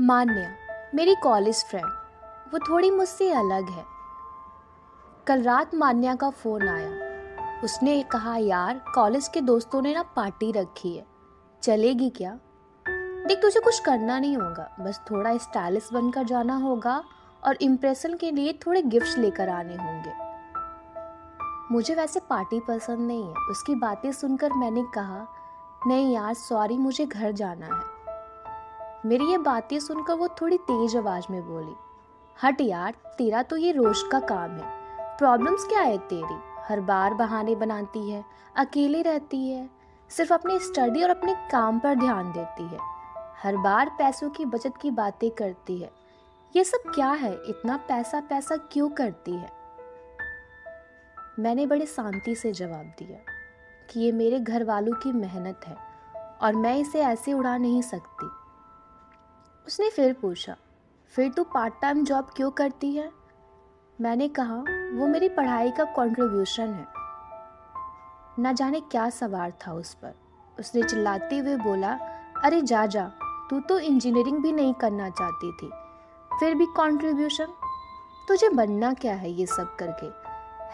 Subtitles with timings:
[0.00, 0.54] मान्या,
[0.94, 1.86] मेरी college friend
[2.52, 3.84] वो थोड़ी मुझसे अलग है।
[5.26, 6.90] कल रात मान्या का फ़ोन आया।
[7.64, 11.06] उसने कहा, यार, कॉलेज के दोस्तों ने ना पार्टी रखी है।
[11.62, 12.38] चलेगी क्या?
[12.88, 17.04] देख, तुझे कुछ करना नहीं होगा। बस थोड़ा स्टाइलिश बनकर जाना होगा
[17.44, 20.12] और इम्प्रेशन के लिए थोड़े गिफ्ट्स लेकर आने होंगे।
[21.74, 25.26] मुझे वैसे पार्टी पसंद नहीं है। उसकी बातें सुनकर मैंने कहा,
[25.86, 27.97] नहीं यार सॉरी मुझे घर जाना है।
[29.06, 31.74] मेरी ये बातें सुनकर वो थोड़ी तेज आवाज़ में बोली,
[32.44, 34.62] हट यार, तेरा तो ये रोज का काम है।
[35.18, 36.38] प्रॉब्लम्स क्या है तेरी?
[36.68, 38.24] हर बार बहाने बनाती है,
[38.56, 39.70] अकेले रहती है।
[40.08, 42.78] सिर्फ़ अपने स्टडी और अपने काम पर ध्यान देती है।
[43.42, 45.90] हर बार पैसों की बचत की बातें करती है।
[46.56, 47.32] ये सब क्या है?
[47.32, 49.50] इतना पैसा पैसा क्यों करती है?
[51.38, 53.18] मैंने बड़े शांति से जवाब दिया
[53.90, 55.76] कि ये मेरे घर वालों की मेहनत है
[56.42, 58.30] और मैं इसे ऐसे उड़ा नहीं सकती।
[59.68, 60.54] उसने फिर पूछा,
[61.14, 63.10] फिर तू पार्ट टाइम जॉब क्यों करती है?
[63.98, 64.54] मैंने कहा,
[64.92, 66.86] वो मेरी पढ़ाई का कंट्रीब्यूशन है।
[68.38, 70.14] ना जाने क्या सवार था उस पर।
[70.58, 71.92] उसने चिल्लाते हुए बोला,
[72.44, 73.04] अरे जा जा,
[73.50, 75.70] तू तो इंजीनियरिंग भी नहीं करना चाहती थी,
[76.30, 77.52] फिर भी कंट्रीब्यूशन
[78.28, 80.06] तुझे बनना क्या है ये सब करके?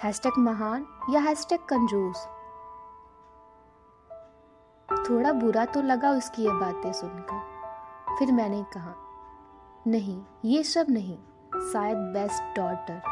[0.00, 2.26] हैशटैग महान या हैशटैग कंजूस?
[5.08, 7.43] थोड़ा बुरा तो लगा उसकी ये बातें सुनकर।
[8.18, 8.94] फिर मैंने कहा,
[9.86, 11.16] नहीं, ये सब नहीं,
[11.72, 13.02] शायद best daughter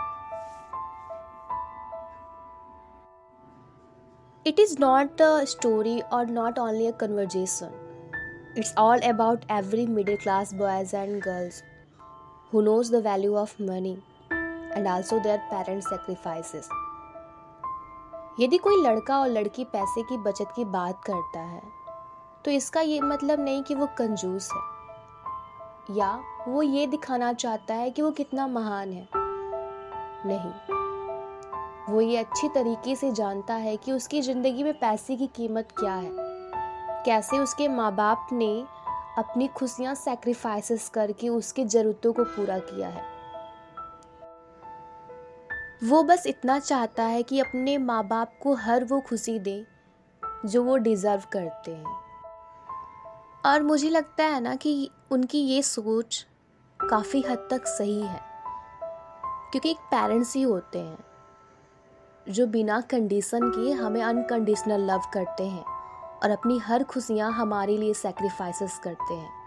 [4.47, 10.17] it is not a story और not only a conversation it's all about every middle
[10.17, 11.63] class boys and girls
[12.53, 13.97] who knows the value of money
[14.33, 16.69] and also their parents sacrifices
[18.41, 21.63] यदि कोई लड़का और लड़की पैसे की बचत की बात करता है
[22.45, 24.72] तो इसका ये मतलब नहीं कि वो कंजूस है।
[25.91, 29.09] या वो ये दिखाना चाहता है कि वो कितना महान है।
[30.27, 30.53] नहीं।
[31.89, 35.95] वो ये अच्छी तरीके से जानता है कि उसकी ज़िंदगी में पैसे की कीमत क्या
[35.95, 36.11] है।
[37.05, 38.65] कैसे उसके माँ बाप ने
[39.19, 43.11] अपनी खुशियाँ सेक्रीफाइसेस करके उसकी ज़रूरतों को पूरा किया है।
[45.85, 49.65] वो बस इतना चाहता है कि अपने माँ बाप को हर वो खुशी दे
[50.47, 52.02] जो वो डिज़र्व करते हैं।
[53.47, 56.27] और मुझे लगता है ना कि उनकी ये सोच
[56.91, 58.21] काफ़ी हद तक सही है।
[59.51, 60.99] क्योंकि एक पेरेंट्स ही होते हैं,
[62.29, 65.65] जो बिना कंडीशन के हमें अनकंडीशनल लव करते हैं
[66.23, 69.42] और अपनी हर खुशियाँ हमारे लिए सेक्रीफाइसेस करते हैं।